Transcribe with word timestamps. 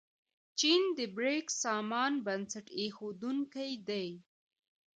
چین 0.59 0.81
د 0.97 0.99
بریکس 1.15 1.53
سازمان 1.63 2.13
بنسټ 2.25 2.67
ایښودونکی 2.77 3.71
دی. 3.87 4.07